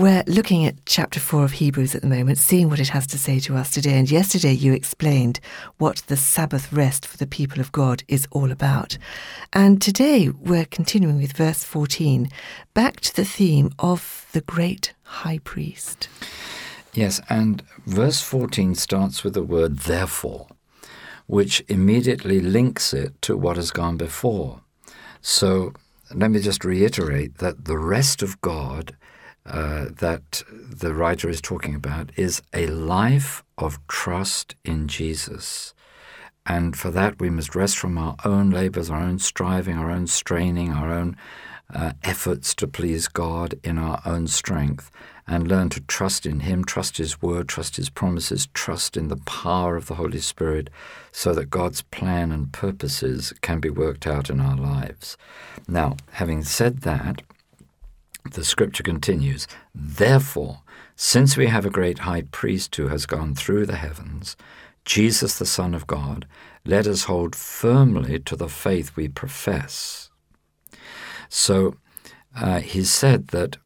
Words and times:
We're 0.00 0.24
looking 0.26 0.64
at 0.64 0.86
chapter 0.86 1.20
4 1.20 1.44
of 1.44 1.52
Hebrews 1.52 1.94
at 1.94 2.00
the 2.00 2.08
moment, 2.08 2.38
seeing 2.38 2.70
what 2.70 2.80
it 2.80 2.88
has 2.88 3.06
to 3.08 3.18
say 3.18 3.38
to 3.40 3.54
us 3.54 3.70
today. 3.70 3.98
And 3.98 4.10
yesterday 4.10 4.52
you 4.52 4.72
explained 4.72 5.40
what 5.76 5.96
the 6.06 6.16
Sabbath 6.16 6.72
rest 6.72 7.04
for 7.04 7.18
the 7.18 7.26
people 7.26 7.60
of 7.60 7.70
God 7.70 8.02
is 8.08 8.26
all 8.30 8.50
about. 8.50 8.96
And 9.52 9.82
today 9.82 10.30
we're 10.30 10.64
continuing 10.64 11.18
with 11.18 11.34
verse 11.34 11.64
14, 11.64 12.30
back 12.72 13.00
to 13.00 13.14
the 13.14 13.26
theme 13.26 13.72
of 13.78 14.26
the 14.32 14.40
great 14.40 14.94
high 15.02 15.36
priest. 15.44 16.08
Yes, 16.94 17.20
and 17.28 17.62
verse 17.84 18.22
14 18.22 18.76
starts 18.76 19.22
with 19.22 19.34
the 19.34 19.42
word 19.42 19.80
therefore, 19.80 20.46
which 21.26 21.62
immediately 21.68 22.40
links 22.40 22.94
it 22.94 23.20
to 23.20 23.36
what 23.36 23.56
has 23.56 23.70
gone 23.70 23.98
before. 23.98 24.62
So 25.20 25.74
let 26.14 26.30
me 26.30 26.40
just 26.40 26.64
reiterate 26.64 27.36
that 27.36 27.66
the 27.66 27.76
rest 27.76 28.22
of 28.22 28.40
God 28.40 28.96
uh, 29.46 29.86
that 29.98 30.42
the 30.48 30.94
writer 30.94 31.28
is 31.28 31.40
talking 31.40 31.74
about 31.74 32.10
is 32.16 32.42
a 32.52 32.66
life 32.66 33.42
of 33.56 33.78
trust 33.88 34.54
in 34.64 34.88
Jesus. 34.88 35.74
And 36.46 36.76
for 36.76 36.90
that, 36.90 37.20
we 37.20 37.30
must 37.30 37.54
rest 37.54 37.78
from 37.78 37.98
our 37.98 38.16
own 38.24 38.50
labors, 38.50 38.90
our 38.90 39.00
own 39.00 39.18
striving, 39.18 39.76
our 39.76 39.90
own 39.90 40.06
straining, 40.06 40.72
our 40.72 40.90
own 40.90 41.16
uh, 41.72 41.92
efforts 42.02 42.54
to 42.56 42.66
please 42.66 43.08
God 43.08 43.54
in 43.62 43.78
our 43.78 44.00
own 44.04 44.26
strength, 44.26 44.90
and 45.26 45.46
learn 45.46 45.68
to 45.70 45.80
trust 45.82 46.26
in 46.26 46.40
Him, 46.40 46.64
trust 46.64 46.96
His 46.96 47.22
word, 47.22 47.48
trust 47.48 47.76
His 47.76 47.88
promises, 47.88 48.48
trust 48.52 48.96
in 48.96 49.08
the 49.08 49.16
power 49.18 49.76
of 49.76 49.86
the 49.86 49.94
Holy 49.94 50.18
Spirit, 50.18 50.70
so 51.12 51.32
that 51.34 51.50
God's 51.50 51.82
plan 51.82 52.32
and 52.32 52.52
purposes 52.52 53.32
can 53.40 53.60
be 53.60 53.70
worked 53.70 54.06
out 54.06 54.28
in 54.28 54.40
our 54.40 54.56
lives. 54.56 55.16
Now, 55.68 55.96
having 56.12 56.42
said 56.42 56.80
that, 56.80 57.22
the 58.32 58.44
scripture 58.44 58.82
continues, 58.82 59.46
Therefore, 59.74 60.62
since 60.96 61.36
we 61.36 61.46
have 61.46 61.64
a 61.64 61.70
great 61.70 62.00
high 62.00 62.22
priest 62.22 62.74
who 62.76 62.88
has 62.88 63.06
gone 63.06 63.34
through 63.34 63.66
the 63.66 63.76
heavens, 63.76 64.36
Jesus 64.84 65.38
the 65.38 65.46
Son 65.46 65.74
of 65.74 65.86
God, 65.86 66.26
let 66.64 66.86
us 66.86 67.04
hold 67.04 67.34
firmly 67.34 68.18
to 68.20 68.36
the 68.36 68.48
faith 68.48 68.96
we 68.96 69.08
profess. 69.08 70.10
So 71.28 71.76
uh, 72.36 72.60
he 72.60 72.84
said 72.84 73.28
that 73.28 73.56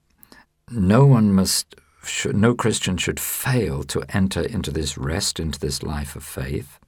no 0.70 1.05
one 1.05 1.32
must, 1.32 1.75
should, 2.05 2.36
no 2.36 2.55
Christian 2.55 2.97
should 2.97 3.20
fail 3.20 3.82
to 3.84 4.05
enter 4.10 4.42
into 4.42 4.70
this 4.70 4.97
rest, 4.97 5.41
into 5.41 5.58
this 5.58 5.82
life 5.82 6.16
of 6.16 6.25
faith. 6.25 6.78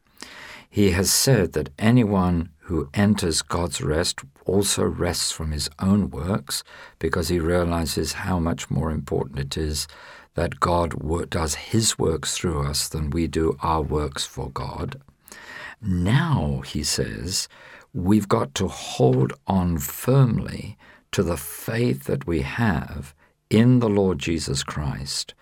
He 0.70 0.91
has 0.91 1.12
said 1.12 1.53
that 1.53 1.70
anyone 1.78 2.50
who 2.61 2.89
enters 2.92 3.42
God's 3.42 3.81
rest 3.81 4.20
also 4.45 4.84
rests 4.84 5.33
from 5.33 5.53
his 5.53 5.69
own 5.78 6.11
works 6.11 6.62
because 6.98 7.28
he 7.28 7.39
realizes 7.39 8.12
how 8.12 8.39
much 8.39 8.70
more 8.70 8.91
important 8.91 9.39
it 9.39 9.56
is 9.56 9.87
that 10.34 10.61
God 10.61 10.94
does 11.31 11.55
his 11.55 11.98
works 11.98 12.37
through 12.37 12.67
us 12.67 12.89
than 12.89 13.11
we 13.11 13.27
do 13.27 13.56
our 13.62 13.83
works 13.83 14.27
for 14.27 14.50
God. 14.50 15.00
Now, 15.81 16.62
he 16.67 16.83
says, 16.83 17.48
we've 17.92 18.28
got 18.28 18.55
to 18.56 18.69
hold 18.69 19.33
on 19.47 19.78
firmly 19.78 20.77
to 21.12 21.22
the 21.22 21.37
faith 21.37 22.05
that 22.05 22.27
we 22.27 22.42
have 22.42 23.14
in 23.48 23.78
the 23.78 23.89
Lord 23.89 24.19
Jesus 24.19 24.62
Christ 24.62 25.34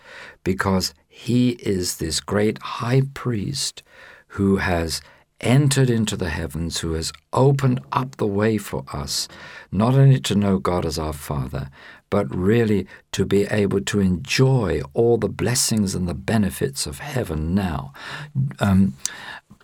because 0.44 0.94
he 1.08 1.50
is 1.50 1.96
this 1.96 2.20
great 2.20 2.58
high 2.58 3.02
priest 3.14 3.82
who 4.28 4.56
has 4.58 5.00
entered 5.44 5.90
into 5.90 6.16
the 6.16 6.30
heavens, 6.30 6.80
who 6.80 6.94
has 6.94 7.12
opened 7.32 7.80
up 7.92 8.16
the 8.16 8.26
way 8.26 8.58
for 8.58 8.84
us, 8.92 9.28
not 9.70 9.94
only 9.94 10.18
to 10.20 10.34
know 10.34 10.58
God 10.58 10.84
as 10.84 10.98
our 10.98 11.12
Father, 11.12 11.70
but 12.10 12.34
really 12.34 12.86
to 13.12 13.24
be 13.24 13.44
able 13.44 13.80
to 13.82 14.00
enjoy 14.00 14.80
all 14.94 15.18
the 15.18 15.28
blessings 15.28 15.94
and 15.94 16.08
the 16.08 16.14
benefits 16.14 16.86
of 16.86 16.98
heaven 16.98 17.54
now. 17.54 17.92
Um, 18.60 18.94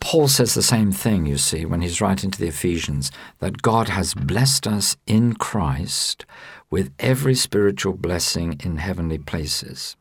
Paul 0.00 0.28
says 0.28 0.54
the 0.54 0.62
same 0.62 0.92
thing, 0.92 1.26
you 1.26 1.36
see, 1.36 1.64
when 1.64 1.82
he's 1.82 2.00
writing 2.00 2.30
to 2.30 2.38
the 2.38 2.48
Ephesians, 2.48 3.12
that 3.38 3.62
God 3.62 3.88
has 3.88 4.14
blessed 4.14 4.66
us 4.66 4.96
in 5.06 5.34
Christ 5.34 6.24
with 6.70 6.92
every 6.98 7.34
spiritual 7.34 7.92
blessing 7.92 8.58
in 8.64 8.78
heavenly 8.78 9.18
places. 9.18 9.96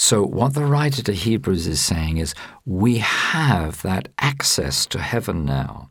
So, 0.00 0.24
what 0.24 0.54
the 0.54 0.64
writer 0.64 1.02
to 1.02 1.12
Hebrews 1.12 1.66
is 1.66 1.80
saying 1.80 2.18
is 2.18 2.32
we 2.64 2.98
have 2.98 3.82
that 3.82 4.08
access 4.18 4.86
to 4.86 5.00
heaven 5.00 5.44
now, 5.44 5.90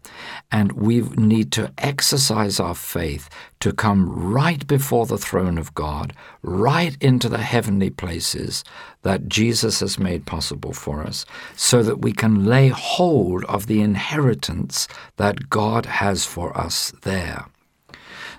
and 0.49 0.71
we 0.71 1.01
need 1.01 1.51
to 1.51 1.73
exercise 1.77 2.57
our 2.57 2.73
faith 2.73 3.29
to 3.59 3.73
come 3.73 4.09
right 4.09 4.65
before 4.65 5.07
the 5.07 5.17
throne 5.17 5.57
of 5.57 5.73
God, 5.73 6.13
right 6.41 6.95
into 7.01 7.27
the 7.27 7.39
heavenly 7.39 7.89
places 7.89 8.63
that 9.01 9.27
Jesus 9.27 9.81
has 9.81 9.99
made 9.99 10.25
possible 10.25 10.71
for 10.71 11.03
us, 11.03 11.25
so 11.57 11.83
that 11.83 11.99
we 11.99 12.13
can 12.13 12.45
lay 12.45 12.69
hold 12.69 13.43
of 13.45 13.67
the 13.67 13.81
inheritance 13.81 14.87
that 15.17 15.49
God 15.49 15.85
has 15.85 16.25
for 16.25 16.57
us 16.57 16.93
there. 17.01 17.47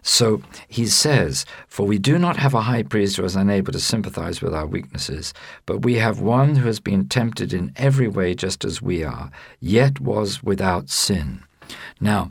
So 0.03 0.43
he 0.69 0.87
says, 0.87 1.45
For 1.67 1.87
we 1.87 1.99
do 1.99 2.19
not 2.19 2.37
have 2.37 2.55
a 2.55 2.63
high 2.63 2.83
priest 2.83 3.17
who 3.17 3.25
is 3.25 3.37
unable 3.37 3.73
to 3.73 3.81
sympathize 3.81 4.41
with 4.41 4.55
our 4.55 4.67
weaknesses, 4.67 5.35
but 5.67 5.83
we 5.83 5.95
have 5.95 6.21
one 6.21 6.57
who 6.57 6.67
has 6.67 6.81
been 6.81 7.09
tempted 7.09 7.53
in 7.53 7.73
every 7.77 8.09
way 8.09 8.35
just 8.35 8.65
as 8.65 8.83
we 8.83 9.05
are, 9.05 9.31
yet 9.61 10.01
was 10.01 10.43
without 10.43 10.91
sin. 10.91 11.43
Now, 12.01 12.31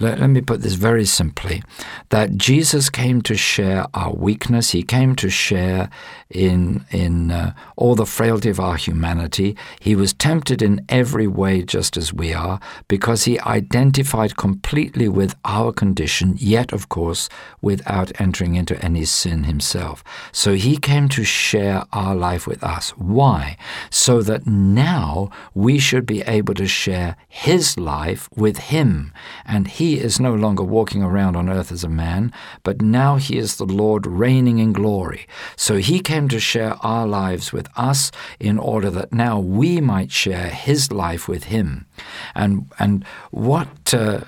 let, 0.00 0.20
let, 0.20 0.30
me 0.30 0.40
put 0.40 0.62
this 0.62 0.74
very 0.74 1.04
simply 1.04 1.62
that 2.10 2.36
Jesus 2.36 2.88
came 2.88 3.20
to 3.22 3.36
share 3.36 3.86
our 3.94 4.12
weakness. 4.12 4.70
He 4.70 4.82
came 4.82 5.16
to 5.16 5.28
share 5.28 5.90
in, 6.30 6.84
in 6.90 7.30
uh, 7.30 7.52
all 7.76 7.94
the 7.94 8.06
frailty 8.06 8.50
of 8.50 8.60
our 8.60 8.76
humanity. 8.76 9.56
He 9.80 9.96
was 9.96 10.12
tempted 10.12 10.62
in 10.62 10.84
every 10.88 11.26
way, 11.26 11.62
just 11.62 11.96
as 11.96 12.12
we 12.12 12.32
are, 12.32 12.60
because 12.86 13.24
he 13.24 13.40
identified 13.40 14.36
completely 14.36 15.08
with 15.08 15.34
our 15.44 15.72
condition, 15.72 16.34
yet, 16.38 16.72
of 16.72 16.88
course, 16.88 17.28
without 17.60 18.12
entering 18.20 18.54
into 18.54 18.82
any 18.84 19.04
sin 19.04 19.44
himself. 19.44 20.04
So 20.32 20.54
he 20.54 20.76
came 20.76 21.08
to 21.10 21.24
share 21.24 21.84
our 21.92 22.14
life 22.14 22.46
with 22.46 22.62
us. 22.62 22.90
Why? 22.90 23.56
So 23.90 24.22
that 24.22 24.46
now 24.46 25.30
we 25.54 25.78
should 25.78 26.06
be 26.06 26.22
able 26.22 26.54
to 26.54 26.66
share 26.66 27.16
his 27.28 27.78
life 27.78 28.28
with 28.36 28.58
him. 28.58 29.12
And 29.44 29.66
he 29.68 29.87
is 29.94 30.20
no 30.20 30.34
longer 30.34 30.62
walking 30.62 31.02
around 31.02 31.36
on 31.36 31.48
earth 31.48 31.72
as 31.72 31.84
a 31.84 31.88
man, 31.88 32.32
but 32.62 32.82
now 32.82 33.16
he 33.16 33.38
is 33.38 33.56
the 33.56 33.64
Lord 33.64 34.06
reigning 34.06 34.58
in 34.58 34.72
glory. 34.72 35.26
So 35.56 35.76
he 35.76 36.00
came 36.00 36.28
to 36.28 36.40
share 36.40 36.74
our 36.82 37.06
lives 37.06 37.52
with 37.52 37.68
us 37.76 38.10
in 38.38 38.58
order 38.58 38.90
that 38.90 39.12
now 39.12 39.38
we 39.40 39.80
might 39.80 40.12
share 40.12 40.48
his 40.48 40.92
life 40.92 41.28
with 41.28 41.44
him. 41.44 41.86
And, 42.34 42.70
and 42.78 43.04
what 43.30 43.94
uh, 43.94 44.20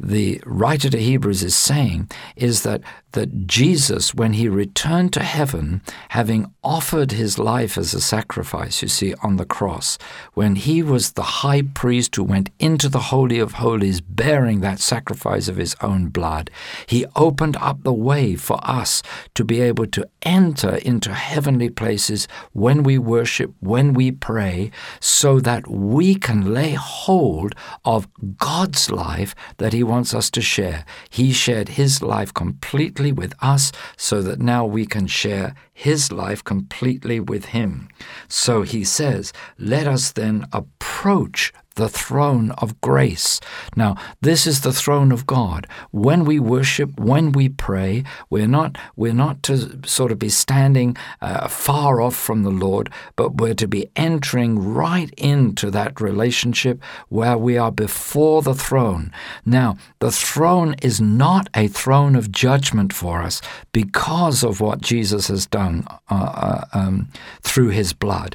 the 0.00 0.40
writer 0.46 0.90
to 0.90 0.98
Hebrews 0.98 1.42
is 1.42 1.56
saying 1.56 2.10
is 2.36 2.62
that 2.62 2.82
that 3.12 3.46
Jesus, 3.46 4.14
when 4.14 4.34
he 4.34 4.48
returned 4.48 5.12
to 5.14 5.22
heaven, 5.22 5.82
having 6.10 6.52
offered 6.62 7.12
his 7.12 7.38
life 7.38 7.78
as 7.78 7.94
a 7.94 8.00
sacrifice, 8.00 8.82
you 8.82 8.88
see, 8.88 9.14
on 9.22 9.36
the 9.36 9.46
cross, 9.46 9.96
when 10.34 10.56
he 10.56 10.82
was 10.82 11.12
the 11.12 11.42
high 11.42 11.62
priest 11.62 12.16
who 12.16 12.24
went 12.24 12.50
into 12.58 12.88
the 12.88 13.08
Holy 13.10 13.38
of 13.38 13.52
Holies 13.52 14.00
bearing 14.00 14.60
that 14.60 14.80
sacrifice 14.80 15.48
of 15.48 15.56
his 15.56 15.74
own 15.80 16.08
blood, 16.08 16.50
he 16.86 17.06
opened 17.16 17.56
up 17.56 17.82
the 17.82 17.92
way 17.92 18.36
for 18.36 18.58
us 18.62 19.02
to 19.34 19.44
be 19.44 19.60
able 19.60 19.86
to 19.86 20.06
enter 20.22 20.76
into 20.76 21.14
heavenly 21.14 21.70
places 21.70 22.28
when 22.52 22.82
we 22.82 22.98
worship, 22.98 23.54
when 23.60 23.94
we 23.94 24.10
pray, 24.10 24.70
so 25.00 25.40
that 25.40 25.66
we 25.68 26.14
can 26.14 26.52
lay 26.52 26.72
hold 26.72 27.54
of 27.84 28.06
God's 28.36 28.90
life 28.90 29.34
that 29.56 29.72
he 29.72 29.82
wants 29.82 30.12
us 30.12 30.30
to 30.30 30.42
share. 30.42 30.84
He 31.08 31.32
shared 31.32 31.70
his 31.70 32.02
life 32.02 32.34
completely 32.34 32.97
completely 32.98 33.12
with 33.12 33.34
us 33.40 33.72
so 33.96 34.22
that 34.22 34.40
now 34.40 34.66
we 34.66 34.84
can 34.84 35.06
share 35.06 35.54
his 35.72 36.10
life 36.10 36.42
completely 36.42 37.20
with 37.20 37.46
him. 37.46 37.88
So 38.28 38.62
he 38.62 38.84
says, 38.84 39.32
let 39.58 39.86
us 39.86 40.12
then 40.12 40.46
approach 40.52 41.52
the 41.78 41.88
throne 41.88 42.50
of 42.58 42.78
grace. 42.80 43.40
Now, 43.76 43.96
this 44.20 44.46
is 44.46 44.60
the 44.60 44.72
throne 44.72 45.12
of 45.12 45.26
God. 45.26 45.66
When 45.92 46.24
we 46.24 46.38
worship, 46.38 46.98
when 46.98 47.32
we 47.32 47.48
pray, 47.48 48.04
we're 48.28 48.48
not 48.58 48.76
we're 48.96 49.20
not 49.26 49.42
to 49.44 49.54
sort 49.86 50.12
of 50.12 50.18
be 50.18 50.28
standing 50.28 50.96
uh, 51.22 51.46
far 51.48 52.00
off 52.00 52.16
from 52.16 52.42
the 52.42 52.50
Lord, 52.66 52.90
but 53.16 53.36
we're 53.40 53.54
to 53.54 53.68
be 53.68 53.88
entering 53.94 54.58
right 54.58 55.10
into 55.16 55.70
that 55.70 56.00
relationship 56.00 56.82
where 57.08 57.38
we 57.38 57.56
are 57.56 57.72
before 57.72 58.42
the 58.42 58.54
throne. 58.54 59.12
Now, 59.46 59.76
the 60.00 60.10
throne 60.10 60.74
is 60.82 61.00
not 61.00 61.48
a 61.54 61.68
throne 61.68 62.16
of 62.16 62.32
judgment 62.32 62.92
for 62.92 63.22
us 63.22 63.40
because 63.72 64.42
of 64.42 64.60
what 64.60 64.80
Jesus 64.80 65.28
has 65.28 65.46
done 65.46 65.84
uh, 66.10 66.14
uh, 66.14 66.64
um, 66.72 67.08
through 67.42 67.68
his 67.68 67.92
blood. 67.92 68.34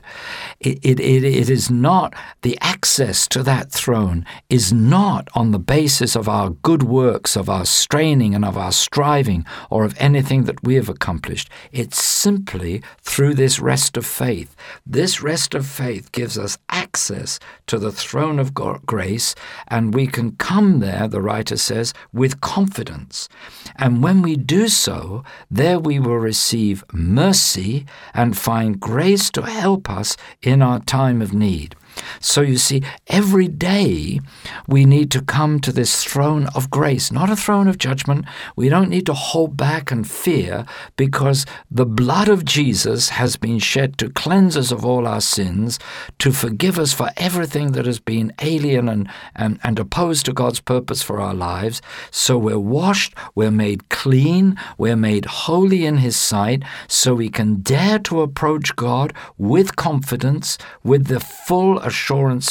It, 0.62 0.80
it, 0.82 1.00
it 1.00 1.50
is 1.50 1.70
not, 1.70 2.14
the 2.42 2.58
access 2.62 3.28
to 3.34 3.42
that 3.42 3.72
throne 3.72 4.24
is 4.48 4.72
not 4.72 5.28
on 5.34 5.50
the 5.50 5.58
basis 5.58 6.16
of 6.16 6.30
our 6.30 6.52
good 6.52 6.84
works, 6.84 7.36
of 7.36 7.50
our 7.50 7.66
straining 7.66 8.36
and 8.36 8.46
of 8.46 8.56
our 8.56 8.72
striving, 8.72 9.44
or 9.72 9.84
of 9.84 9.96
anything 9.98 10.44
that 10.44 10.62
we 10.64 10.76
have 10.76 10.88
accomplished. 10.88 11.50
It's 11.72 12.00
simply 12.00 12.84
through 13.02 13.34
this 13.34 13.60
rest 13.60 13.98
of 13.98 14.06
faith. 14.06 14.56
This 14.86 15.24
rest 15.24 15.56
of 15.56 15.66
faith 15.66 16.12
gives 16.12 16.38
us 16.38 16.60
access 16.70 17.40
to 17.66 17.80
the 17.80 17.92
throne 17.92 18.38
of 18.38 18.54
grace, 18.54 19.34
and 19.68 19.96
we 19.96 20.06
can 20.06 20.36
come 20.36 20.78
there, 20.78 21.08
the 21.08 21.20
writer 21.20 21.58
says, 21.58 21.92
with 22.14 22.40
confidence. 22.40 23.30
And 23.78 24.04
when 24.04 24.22
we 24.22 24.36
do 24.36 24.68
so, 24.68 25.24
there 25.50 25.80
we 25.80 25.98
will 25.98 26.20
receive 26.20 26.84
mercy 26.94 27.88
and 28.14 28.38
find 28.38 28.80
grace 28.80 29.32
to 29.32 29.42
help 29.42 29.90
us 29.90 30.18
in 30.44 30.62
our 30.62 30.82
time 30.82 31.20
of 31.20 31.34
need. 31.34 31.76
So 32.20 32.42
you 32.42 32.58
see, 32.58 32.84
every 33.08 33.48
day 33.48 34.20
we 34.68 34.86
need 34.86 35.12
to 35.12 35.22
come 35.22 35.60
to 35.60 35.72
this 35.72 36.04
throne 36.04 36.48
of 36.56 36.70
grace, 36.70 37.12
not 37.12 37.30
a 37.30 37.36
throne 37.36 37.68
of 37.68 37.78
judgment. 37.78 38.26
We 38.56 38.70
don't 38.70 38.90
need 38.90 39.06
to 39.08 39.14
hold 39.14 39.58
back 39.58 39.92
and 39.92 40.10
fear 40.10 40.66
because 40.96 41.46
the 41.70 41.86
blood 41.86 42.30
of 42.30 42.46
Jesus 42.46 43.10
has 43.10 43.38
been 43.38 43.60
shed 43.60 43.98
to 43.98 44.10
cleanse 44.10 44.58
us 44.58 44.72
of 44.72 44.86
all 44.86 45.08
our 45.08 45.22
sins, 45.22 45.80
to 46.20 46.32
forgive 46.32 46.78
us 46.80 46.94
for 46.94 47.10
everything 47.18 47.72
that 47.74 47.86
has 47.86 48.00
been 48.00 48.34
alien 48.42 48.90
and, 48.90 49.10
and, 49.36 49.60
and 49.64 49.80
opposed 49.80 50.26
to 50.26 50.34
God's 50.34 50.60
purpose 50.60 51.02
for 51.02 51.20
our 51.20 51.34
lives. 51.34 51.82
So 52.12 52.38
we're 52.38 52.60
washed, 52.60 53.14
we're 53.36 53.52
made 53.52 53.90
clean, 53.90 54.58
we're 54.78 54.96
made 54.96 55.26
holy 55.26 55.86
in 55.86 55.98
His 55.98 56.18
sight, 56.18 56.64
so 56.88 57.16
we 57.16 57.30
can 57.30 57.62
dare 57.62 58.00
to 58.00 58.22
approach 58.22 58.76
God 58.76 59.14
with 59.38 59.76
confidence, 59.76 60.58
with 60.84 61.08
the 61.08 61.20
full 61.20 61.80
assurance 61.80 61.93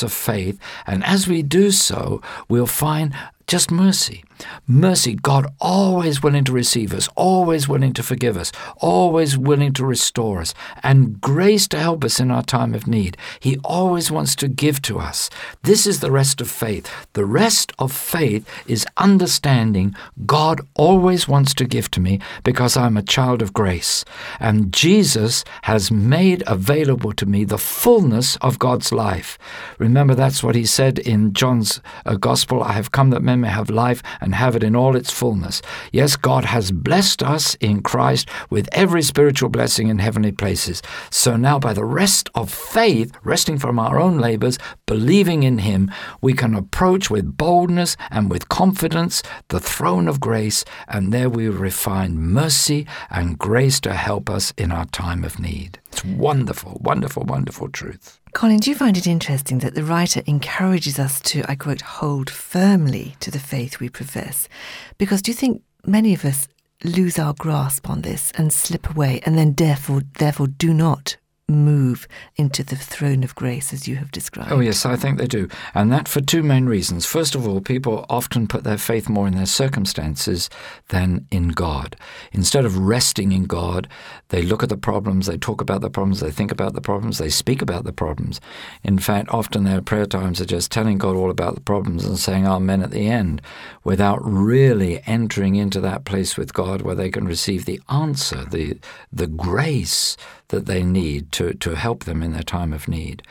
of 0.03 0.13
faith, 0.13 0.59
and 0.87 1.05
as 1.05 1.29
we 1.29 1.43
do 1.43 1.71
so, 1.71 2.23
we'll 2.49 2.67
find 2.67 3.15
just 3.47 3.71
mercy. 3.71 4.25
Mercy, 4.67 5.15
God 5.15 5.47
always 5.61 6.23
willing 6.23 6.45
to 6.45 6.53
receive 6.53 6.93
us, 6.93 7.09
always 7.17 7.69
willing 7.69 7.93
to 7.95 8.03
forgive 8.03 8.37
us, 8.37 8.53
always 8.79 9.37
willing 9.37 9.73
to 9.75 9.85
restore 9.85 10.41
us, 10.41 10.55
and 10.83 11.21
grace 11.21 11.69
to 11.69 11.79
help 11.79 12.05
us 12.05 12.21
in 12.21 12.31
our 12.31 12.43
time 12.43 12.75
of 12.75 12.87
need. 12.87 13.17
He 13.41 13.59
always 13.65 14.11
wants 14.11 14.35
to 14.37 14.49
give 14.49 14.83
to 14.83 14.99
us. 14.99 15.31
This 15.63 15.87
is 15.87 16.01
the 16.01 16.11
rest 16.11 16.41
of 16.41 16.51
faith. 16.51 16.91
The 17.13 17.25
rest 17.25 17.73
of 17.79 17.93
faith 17.93 18.49
is 18.67 18.87
understanding 18.97 19.95
God 20.27 20.61
always 20.75 21.29
wants 21.29 21.55
to 21.55 21.65
give 21.65 21.91
to 21.93 22.01
me 22.01 22.21
because 22.45 22.77
I'm 22.77 22.97
a 22.97 23.03
child 23.03 23.43
of 23.43 23.53
grace. 23.53 24.05
And 24.41 24.73
Jesus 24.73 25.45
has 25.63 25.91
made 25.91 26.43
available 26.47 27.13
to 27.15 27.27
me 27.27 27.45
the 27.45 27.59
fullness 27.59 28.37
of 28.37 28.59
God's 28.59 28.93
life. 28.93 29.39
Remember, 29.79 30.15
that's 30.15 30.43
what 30.43 30.55
he 30.55 30.67
said 30.67 30.99
in 30.99 31.33
John's 31.33 31.81
uh, 32.07 32.15
Gospel 32.15 32.63
I 32.63 32.73
have 32.73 32.93
come 32.93 33.11
that 33.11 33.23
men 33.23 33.41
may 33.41 33.49
have 33.49 33.71
life 33.71 34.03
and 34.21 34.32
have 34.35 34.57
it 34.57 34.63
in 34.63 34.77
all 34.77 34.97
its 34.97 35.11
fullness. 35.11 35.63
Yes, 35.93 36.17
God 36.17 36.45
has 36.45 36.73
blessed 36.73 37.23
us 37.23 37.55
in 37.57 37.83
Christ 37.83 38.29
with 38.51 38.69
every 38.73 39.03
spiritual 39.03 39.49
blessing 39.49 39.89
in 39.89 39.99
heavenly 39.99 40.33
places. 40.33 40.83
So 41.11 41.37
now, 41.37 41.59
by 41.59 41.73
the 41.73 41.85
rest 41.85 42.31
of 42.35 42.53
faith, 42.53 43.13
resting 43.25 43.59
from 43.59 43.79
our 43.79 44.01
own 44.01 44.19
labors, 44.19 44.59
believing 44.87 45.43
in 45.43 45.59
Him, 45.59 45.91
we 46.21 46.33
can 46.33 46.55
approach 46.55 47.11
with 47.11 47.37
boldness 47.37 47.97
and 48.11 48.31
with 48.31 48.49
confidence 48.49 49.23
the 49.49 49.61
throne 49.61 50.09
of 50.09 50.21
grace, 50.21 50.65
and 50.89 51.13
there 51.13 51.29
we 51.29 51.49
will 51.49 51.71
find 51.71 52.19
mercy 52.19 52.87
and 53.11 53.39
grace 53.39 53.81
to 53.81 53.93
help 53.95 54.31
us 54.31 54.53
in 54.57 54.73
our 54.73 54.87
time 54.87 55.25
of 55.25 55.39
need. 55.39 55.79
It's 55.93 56.05
wonderful, 56.05 56.79
wonderful, 56.83 57.25
wonderful 57.25 57.69
truth. 57.69 58.22
Colin, 58.35 58.59
do 58.61 58.71
you 58.71 58.77
find 58.77 58.97
it 58.97 59.07
interesting 59.07 59.59
that 59.59 59.75
the 59.75 59.85
writer 59.85 60.23
encourages 60.27 60.99
us 60.99 61.21
to, 61.21 61.45
I 61.51 61.55
quote, 61.55 61.83
hold 61.83 62.31
firmly 62.31 63.15
to 63.21 63.31
the 63.31 63.39
faith 63.39 63.79
we 63.79 63.91
profess? 63.91 64.49
Because 64.97 65.21
do 65.21 65.31
you 65.31 65.35
think 65.35 65.63
many 65.85 66.15
of 66.15 66.25
us 66.25 66.49
lose 66.83 67.19
our 67.19 67.35
grasp 67.35 67.91
on 67.91 68.01
this 68.01 68.33
and 68.37 68.53
slip 68.53 68.89
away 68.89 69.21
and 69.27 69.37
then 69.37 69.53
therefore 69.53 70.03
therefore 70.19 70.47
do 70.47 70.73
not 70.73 71.17
move 71.53 72.09
into 72.37 72.65
the 72.65 72.77
throne 72.77 73.23
of 73.23 73.35
grace 73.35 73.73
as 73.73 73.87
you 73.87 73.97
have 73.97 74.11
described? 74.11 74.53
Oh, 74.53 74.61
yes, 74.61 74.85
I 74.85 74.97
think 74.97 75.19
they 75.19 75.27
do. 75.27 75.49
And 75.75 75.93
that 75.93 76.09
for 76.09 76.21
two 76.21 76.43
main 76.43 76.67
reasons. 76.67 77.07
First 77.07 77.35
of 77.35 77.47
all, 77.47 77.61
people 77.61 78.07
often 78.09 78.47
put 78.49 78.65
their 78.65 78.79
faith 78.79 79.09
more 79.09 79.27
in 79.27 79.35
their 79.35 79.47
circumstances 79.47 80.51
than 80.89 81.27
in 81.31 81.49
God. 81.49 81.97
Instead 82.33 82.65
of 82.65 82.79
resting 82.79 83.33
in 83.33 83.45
God, 83.45 83.89
they 84.29 84.43
look 84.43 84.63
at 84.63 84.69
the 84.69 84.77
problems, 84.77 85.27
they 85.27 85.37
talk 85.37 85.61
about 85.61 85.81
the 85.81 85.91
problems, 85.91 86.21
they 86.21 86.31
think 86.31 86.51
about 86.51 86.75
the 86.75 86.81
problems, 86.81 87.19
they 87.19 87.29
speak 87.29 87.63
about 87.63 87.85
the 87.85 87.93
problems. 87.93 88.41
In 88.83 88.99
fact, 88.99 89.29
often 89.31 89.65
their 89.65 89.83
prayer 89.83 90.07
times 90.07 90.41
are 90.41 90.47
just 90.47 90.73
telling 90.73 90.99
God 90.99 91.17
all 91.17 91.31
about 91.31 91.55
the 91.55 91.61
problems 91.61 92.05
and 92.05 92.19
saying 92.19 92.47
Amen 92.47 92.83
at 92.83 92.91
the 92.91 93.09
end 93.09 93.43
without 93.85 94.21
really 94.25 95.03
entering 95.07 95.57
into 95.57 95.81
that 95.81 96.05
place 96.05 96.37
with 96.37 96.55
God 96.55 96.83
where 96.83 96.95
they 96.95 97.11
can 97.11 97.27
receive 97.27 97.65
the 97.65 97.81
answer, 97.89 98.45
the, 98.45 98.79
the 99.13 99.27
grace 99.27 100.17
that 100.53 100.67
they 100.67 100.83
need 100.83 101.33
to, 101.33 101.55
to 101.55 101.75
help 101.75 102.05
them 102.05 102.23
in 102.23 102.33
their 102.33 102.43
time 102.43 102.73
of 102.73 102.87
need. 102.87 103.23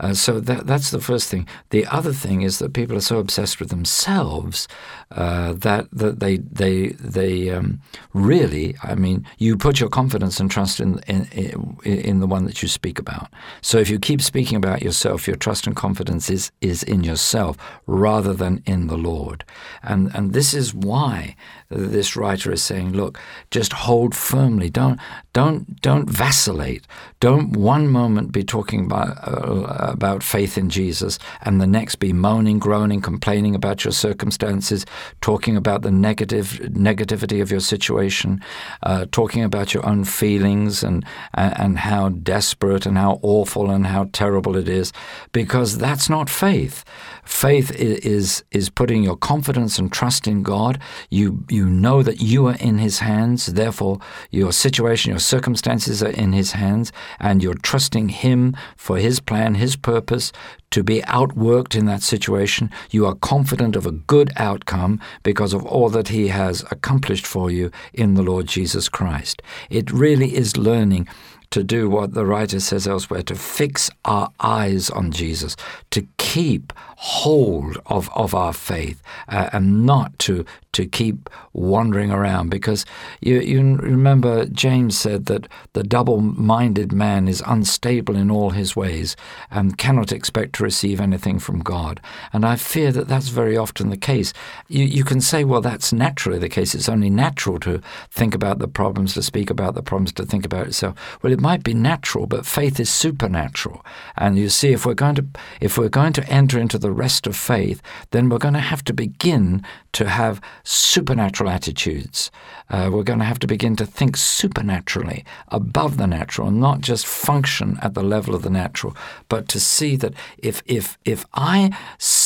Uh, 0.00 0.14
so 0.14 0.40
that, 0.40 0.66
that's 0.66 0.90
the 0.90 1.00
first 1.00 1.28
thing. 1.28 1.46
The 1.70 1.86
other 1.86 2.12
thing 2.12 2.42
is 2.42 2.58
that 2.58 2.72
people 2.72 2.96
are 2.96 3.00
so 3.00 3.18
obsessed 3.18 3.60
with 3.60 3.70
themselves 3.70 4.68
uh, 5.10 5.52
that 5.54 5.88
that 5.92 6.20
they 6.20 6.38
they 6.38 6.88
they 6.88 7.50
um, 7.50 7.80
really, 8.12 8.74
I 8.82 8.94
mean, 8.94 9.26
you 9.38 9.56
put 9.56 9.80
your 9.80 9.88
confidence 9.88 10.40
and 10.40 10.50
trust 10.50 10.80
in, 10.80 10.98
in 11.06 11.78
in 11.84 12.20
the 12.20 12.26
one 12.26 12.44
that 12.46 12.62
you 12.62 12.68
speak 12.68 12.98
about. 12.98 13.28
So 13.60 13.78
if 13.78 13.88
you 13.88 13.98
keep 13.98 14.20
speaking 14.20 14.56
about 14.56 14.82
yourself, 14.82 15.26
your 15.26 15.36
trust 15.36 15.66
and 15.66 15.76
confidence 15.76 16.30
is 16.30 16.50
is 16.60 16.82
in 16.82 17.04
yourself 17.04 17.56
rather 17.86 18.34
than 18.34 18.62
in 18.66 18.88
the 18.88 18.96
Lord. 18.96 19.44
And 19.82 20.10
and 20.14 20.32
this 20.32 20.54
is 20.54 20.74
why 20.74 21.36
this 21.68 22.16
writer 22.16 22.52
is 22.52 22.62
saying, 22.62 22.92
look, 22.92 23.18
just 23.50 23.72
hold 23.72 24.14
firmly. 24.14 24.70
Don't 24.70 24.98
don't 25.32 25.80
don't 25.80 26.08
vacillate. 26.08 26.86
Don't 27.20 27.56
one 27.56 27.88
moment 27.88 28.32
be 28.32 28.44
talking 28.44 28.86
about 28.86 29.16
uh, 29.26 29.83
about 29.88 30.22
faith 30.22 30.58
in 30.58 30.70
Jesus 30.70 31.18
and 31.42 31.60
the 31.60 31.66
next 31.66 31.96
be 31.96 32.12
moaning, 32.12 32.58
groaning, 32.58 33.00
complaining 33.00 33.54
about 33.54 33.84
your 33.84 33.92
circumstances, 33.92 34.86
talking 35.20 35.56
about 35.56 35.82
the 35.82 35.90
negative 35.90 36.60
negativity 36.64 37.42
of 37.42 37.50
your 37.50 37.60
situation, 37.60 38.40
uh, 38.82 39.06
talking 39.12 39.42
about 39.42 39.74
your 39.74 39.86
own 39.86 40.04
feelings 40.04 40.82
and 40.82 41.04
and 41.34 41.78
how 41.78 42.08
desperate 42.08 42.86
and 42.86 42.98
how 42.98 43.18
awful 43.22 43.70
and 43.70 43.86
how 43.86 44.08
terrible 44.12 44.56
it 44.56 44.68
is, 44.68 44.92
because 45.32 45.78
that's 45.78 46.08
not 46.08 46.30
faith. 46.30 46.84
Faith 47.24 47.70
is 47.72 48.44
is 48.50 48.68
putting 48.68 49.02
your 49.02 49.16
confidence 49.16 49.78
and 49.78 49.92
trust 49.92 50.26
in 50.26 50.42
God. 50.42 50.78
You 51.10 51.44
you 51.48 51.66
know 51.66 52.02
that 52.02 52.20
you 52.20 52.46
are 52.46 52.56
in 52.56 52.78
His 52.78 52.98
hands. 52.98 53.46
Therefore, 53.46 53.98
your 54.30 54.52
situation, 54.52 55.10
your 55.10 55.18
circumstances 55.18 56.02
are 56.02 56.10
in 56.10 56.32
His 56.32 56.52
hands, 56.52 56.92
and 57.18 57.42
you're 57.42 57.54
trusting 57.54 58.10
Him 58.10 58.56
for 58.76 58.98
His 58.98 59.20
plan, 59.20 59.54
His 59.54 59.76
purpose 59.76 60.32
to 60.70 60.82
be 60.82 61.00
outworked 61.02 61.76
in 61.76 61.86
that 61.86 62.02
situation. 62.02 62.68
You 62.90 63.06
are 63.06 63.14
confident 63.14 63.76
of 63.76 63.86
a 63.86 63.92
good 63.92 64.32
outcome 64.36 65.00
because 65.22 65.54
of 65.54 65.64
all 65.64 65.88
that 65.90 66.08
He 66.08 66.28
has 66.28 66.64
accomplished 66.70 67.26
for 67.26 67.50
you 67.50 67.70
in 67.92 68.14
the 68.14 68.22
Lord 68.22 68.46
Jesus 68.46 68.88
Christ. 68.88 69.40
It 69.70 69.90
really 69.90 70.34
is 70.34 70.56
learning 70.56 71.08
to 71.54 71.62
do 71.62 71.88
what 71.88 72.14
the 72.14 72.26
writer 72.26 72.58
says 72.58 72.88
elsewhere 72.88 73.22
to 73.22 73.36
fix 73.36 73.88
our 74.04 74.32
eyes 74.40 74.90
on 74.90 75.12
Jesus, 75.12 75.54
to 75.92 76.04
keep 76.18 76.72
hold 77.04 77.76
of, 77.86 78.08
of 78.14 78.34
our 78.34 78.52
faith 78.52 79.02
uh, 79.28 79.50
and 79.52 79.84
not 79.84 80.18
to 80.18 80.44
to 80.72 80.86
keep 80.86 81.30
wandering 81.52 82.10
around. 82.10 82.48
Because 82.48 82.84
you, 83.20 83.38
you 83.38 83.76
remember 83.76 84.44
James 84.46 84.98
said 84.98 85.26
that 85.26 85.46
the 85.74 85.84
double-minded 85.84 86.92
man 86.92 87.28
is 87.28 87.44
unstable 87.46 88.16
in 88.16 88.28
all 88.28 88.50
his 88.50 88.74
ways 88.74 89.14
and 89.52 89.78
cannot 89.78 90.10
expect 90.10 90.54
to 90.54 90.64
receive 90.64 91.00
anything 91.00 91.38
from 91.38 91.60
God. 91.60 92.00
And 92.32 92.44
I 92.44 92.56
fear 92.56 92.90
that 92.90 93.06
that's 93.06 93.28
very 93.28 93.56
often 93.56 93.90
the 93.90 93.96
case. 93.96 94.32
You, 94.66 94.84
you 94.84 95.04
can 95.04 95.20
say 95.20 95.44
well 95.44 95.60
that's 95.60 95.92
naturally 95.92 96.40
the 96.40 96.48
case. 96.48 96.74
It's 96.74 96.88
only 96.88 97.10
natural 97.10 97.60
to 97.60 97.80
think 98.10 98.34
about 98.34 98.58
the 98.58 98.66
problems 98.66 99.14
to 99.14 99.22
speak 99.22 99.50
about 99.50 99.76
the 99.76 99.82
problems 99.82 100.12
to 100.14 100.26
think 100.26 100.44
about 100.44 100.66
itself 100.66 100.96
well 101.22 101.32
it 101.32 101.40
might 101.40 101.62
be 101.62 101.74
natural, 101.74 102.26
but 102.26 102.46
faith 102.46 102.80
is 102.80 102.90
supernatural. 102.90 103.84
And 104.16 104.36
you 104.38 104.48
see, 104.48 104.72
if 104.72 104.84
we're 104.84 104.94
going 104.94 105.14
to 105.16 105.26
if 105.60 105.78
we're 105.78 105.88
going 105.88 106.12
to 106.14 106.28
enter 106.28 106.58
into 106.58 106.78
the 106.78 106.92
rest 106.94 107.26
of 107.26 107.36
faith, 107.36 107.82
then 108.10 108.28
we're 108.28 108.38
going 108.38 108.54
to 108.54 108.60
have 108.60 108.84
to 108.84 108.92
begin 108.92 109.62
to 109.92 110.08
have 110.08 110.40
supernatural 110.62 111.50
attitudes. 111.50 112.30
Uh, 112.70 112.90
we're 112.92 113.02
going 113.02 113.18
to 113.18 113.24
have 113.24 113.38
to 113.40 113.46
begin 113.46 113.76
to 113.76 113.86
think 113.86 114.16
supernaturally 114.16 115.24
above 115.48 115.96
the 115.96 116.06
natural, 116.06 116.48
and 116.48 116.60
not 116.60 116.80
just 116.80 117.06
function 117.06 117.78
at 117.82 117.94
the 117.94 118.02
level 118.02 118.34
of 118.34 118.42
the 118.42 118.50
natural, 118.50 118.96
but 119.28 119.48
to 119.48 119.60
see 119.60 119.96
that 119.96 120.14
if 120.38 120.62
if 120.66 120.98
if 121.04 121.24
I 121.34 121.76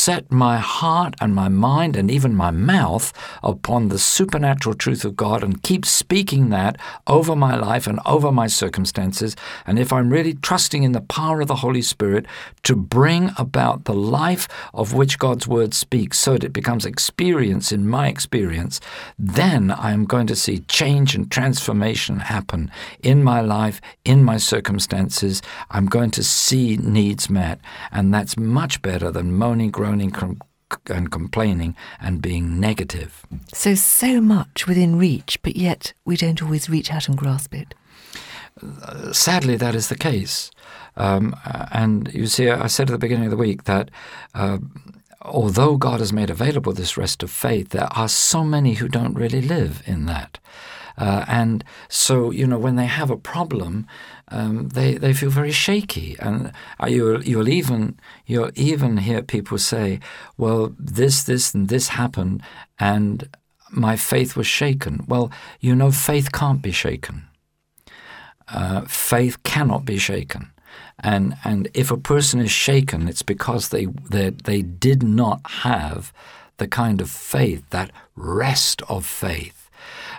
set 0.08 0.32
my 0.32 0.56
heart 0.56 1.14
and 1.20 1.34
my 1.34 1.50
mind 1.50 1.94
and 1.94 2.10
even 2.10 2.34
my 2.34 2.50
mouth 2.50 3.12
upon 3.42 3.88
the 3.88 3.98
supernatural 3.98 4.74
truth 4.74 5.04
of 5.04 5.14
God 5.14 5.44
and 5.44 5.62
keep 5.62 5.84
speaking 5.84 6.48
that 6.48 6.78
over 7.06 7.36
my 7.36 7.54
life 7.54 7.86
and 7.86 8.00
over 8.06 8.32
my 8.32 8.46
circumstances, 8.46 9.36
and 9.66 9.78
if 9.78 9.92
I'm 9.92 10.08
really 10.08 10.32
trusting 10.32 10.82
in 10.82 10.92
the 10.92 11.02
power 11.02 11.42
of 11.42 11.48
the 11.48 11.56
Holy 11.56 11.82
Spirit 11.82 12.24
to 12.62 12.74
bring 12.74 13.32
about 13.36 13.84
the 13.84 13.92
life 13.92 14.48
of 14.72 14.94
which 14.94 15.18
God's 15.18 15.46
word 15.46 15.74
speaks 15.74 16.18
so 16.18 16.32
that 16.32 16.44
it 16.44 16.52
becomes 16.54 16.86
experience 16.86 17.70
in 17.70 17.86
my 17.86 18.08
experience, 18.08 18.80
then 19.18 19.70
I 19.70 19.92
am 19.92 20.06
going 20.06 20.26
to 20.28 20.36
see 20.36 20.60
change 20.68 21.14
and 21.14 21.30
transformation 21.30 22.20
happen 22.20 22.70
in 23.02 23.22
my 23.22 23.42
life, 23.42 23.82
in 24.06 24.24
my 24.24 24.38
circumstances. 24.38 25.42
I'm 25.70 25.84
going 25.84 26.12
to 26.12 26.24
see 26.24 26.78
needs 26.78 27.28
met, 27.28 27.60
and 27.92 28.14
that's 28.14 28.38
much 28.38 28.80
better 28.80 29.10
than 29.10 29.36
moaning, 29.36 29.70
groaning, 29.70 29.97
and 30.00 31.10
complaining 31.10 31.74
and 32.00 32.22
being 32.22 32.60
negative. 32.60 33.24
So, 33.52 33.74
so 33.74 34.20
much 34.20 34.66
within 34.66 34.96
reach, 34.96 35.38
but 35.42 35.56
yet 35.56 35.92
we 36.04 36.16
don't 36.16 36.42
always 36.42 36.68
reach 36.68 36.92
out 36.92 37.08
and 37.08 37.16
grasp 37.16 37.54
it. 37.54 37.74
sadly, 39.12 39.56
that 39.56 39.74
is 39.74 39.88
the 39.88 39.96
case. 39.96 40.50
Um, 40.96 41.34
and 41.72 42.12
you 42.12 42.26
see, 42.26 42.50
I 42.50 42.66
said 42.66 42.90
at 42.90 42.92
the 42.92 42.98
beginning 42.98 43.26
of 43.26 43.30
the 43.30 43.36
week 43.36 43.64
that 43.64 43.90
uh, 44.34 44.58
although 45.22 45.76
God 45.76 46.00
has 46.00 46.12
made 46.12 46.30
available 46.30 46.72
this 46.72 46.96
rest 46.96 47.22
of 47.22 47.30
faith, 47.30 47.70
there 47.70 47.88
are 47.92 48.08
so 48.08 48.44
many 48.44 48.74
who 48.74 48.88
don't 48.88 49.14
really 49.14 49.42
live 49.42 49.82
in 49.86 50.06
that. 50.06 50.38
Uh, 50.98 51.24
and 51.28 51.64
so, 51.88 52.32
you 52.32 52.46
know, 52.46 52.58
when 52.58 52.74
they 52.74 52.86
have 52.86 53.10
a 53.10 53.16
problem, 53.16 53.86
um, 54.28 54.68
they 54.70 54.94
they 54.94 55.12
feel 55.12 55.30
very 55.30 55.52
shaky, 55.52 56.16
and 56.18 56.52
uh, 56.82 56.86
you'll 56.86 57.22
you'll 57.24 57.48
even 57.48 57.98
you'll 58.26 58.50
even 58.56 58.96
hear 58.98 59.22
people 59.22 59.58
say, 59.58 60.00
"Well, 60.36 60.74
this 60.78 61.22
this 61.22 61.54
and 61.54 61.68
this 61.68 61.88
happened, 61.88 62.42
and 62.78 63.28
my 63.70 63.96
faith 63.96 64.36
was 64.36 64.46
shaken." 64.46 65.04
Well, 65.06 65.30
you 65.60 65.74
know, 65.74 65.92
faith 65.92 66.32
can't 66.32 66.60
be 66.60 66.72
shaken. 66.72 67.28
Uh, 68.48 68.82
faith 68.82 69.42
cannot 69.44 69.84
be 69.84 69.98
shaken. 69.98 70.50
And 70.98 71.36
and 71.44 71.68
if 71.74 71.92
a 71.92 71.96
person 71.96 72.40
is 72.40 72.50
shaken, 72.50 73.08
it's 73.08 73.22
because 73.22 73.68
they 73.68 73.86
they, 74.10 74.30
they 74.30 74.62
did 74.62 75.02
not 75.02 75.40
have 75.62 76.12
the 76.56 76.66
kind 76.66 77.00
of 77.00 77.08
faith, 77.08 77.62
that 77.70 77.92
rest 78.16 78.82
of 78.88 79.06
faith 79.06 79.57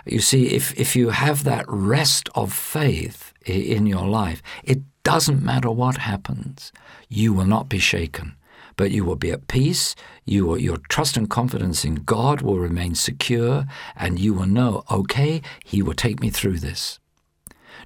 you 0.06 0.20
see, 0.20 0.48
if, 0.48 0.78
if 0.78 0.96
you 0.96 1.10
have 1.10 1.44
that 1.44 1.64
rest 1.68 2.28
of 2.34 2.52
faith 2.52 3.32
in 3.44 3.86
your 3.86 4.06
life, 4.06 4.42
it 4.64 4.80
doesn't 5.02 5.42
matter 5.42 5.70
what 5.70 5.98
happens, 5.98 6.72
you 7.08 7.32
will 7.32 7.46
not 7.46 7.68
be 7.68 7.78
shaken. 7.78 8.36
But 8.76 8.92
you 8.92 9.04
will 9.04 9.16
be 9.16 9.30
at 9.30 9.48
peace, 9.48 9.94
you 10.24 10.46
will, 10.46 10.58
your 10.58 10.78
trust 10.88 11.16
and 11.16 11.28
confidence 11.28 11.84
in 11.84 11.96
God 11.96 12.40
will 12.40 12.58
remain 12.58 12.94
secure, 12.94 13.66
and 13.94 14.18
you 14.18 14.32
will 14.32 14.46
know, 14.46 14.84
okay, 14.90 15.42
He 15.64 15.82
will 15.82 15.94
take 15.94 16.20
me 16.20 16.30
through 16.30 16.60
this. 16.60 16.98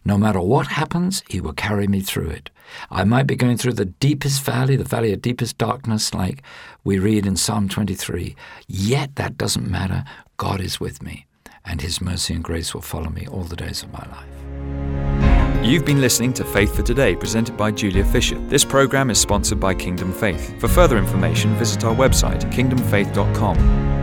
No 0.04 0.16
matter 0.16 0.40
what 0.40 0.68
happens, 0.68 1.24
He 1.28 1.40
will 1.40 1.52
carry 1.52 1.88
me 1.88 2.00
through 2.00 2.30
it. 2.30 2.50
I 2.90 3.02
might 3.04 3.26
be 3.26 3.34
going 3.34 3.56
through 3.56 3.72
the 3.72 3.86
deepest 3.86 4.42
valley, 4.42 4.76
the 4.76 4.84
valley 4.84 5.12
of 5.12 5.22
deepest 5.22 5.58
darkness, 5.58 6.14
like 6.14 6.42
we 6.84 6.98
read 6.98 7.26
in 7.26 7.36
Psalm 7.36 7.68
23. 7.68 8.36
Yet 8.68 9.16
that 9.16 9.36
doesn't 9.36 9.68
matter. 9.68 10.04
God 10.36 10.60
is 10.60 10.78
with 10.78 11.02
me 11.02 11.26
and 11.64 11.80
His 11.80 12.00
mercy 12.00 12.34
and 12.34 12.44
grace 12.44 12.74
will 12.74 12.82
follow 12.82 13.10
me 13.10 13.26
all 13.26 13.44
the 13.44 13.56
days 13.56 13.82
of 13.82 13.92
my 13.92 14.06
life. 14.10 15.64
You've 15.64 15.86
been 15.86 16.00
listening 16.00 16.34
to 16.34 16.44
Faith 16.44 16.76
for 16.76 16.82
Today, 16.82 17.16
presented 17.16 17.56
by 17.56 17.70
Julia 17.70 18.04
Fisher. 18.04 18.38
This 18.48 18.64
program 18.64 19.10
is 19.10 19.18
sponsored 19.18 19.60
by 19.60 19.74
Kingdom 19.74 20.12
Faith. 20.12 20.60
For 20.60 20.68
further 20.68 20.98
information, 20.98 21.54
visit 21.54 21.84
our 21.84 21.94
website, 21.94 22.42
kingdomfaith.com. 22.52 23.93